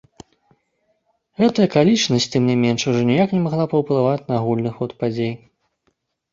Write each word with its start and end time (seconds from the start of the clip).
Гэтая 1.41 1.67
акалічнасць, 1.69 2.27
тым 2.37 2.43
не 2.53 2.57
менш, 2.63 2.81
ужо 2.93 3.01
ніяк 3.11 3.29
не 3.39 3.45
магла 3.45 3.65
паўплываць 3.77 4.27
на 4.33 4.41
агульны 4.41 4.75
ход 4.81 4.91
падзей. 5.05 5.33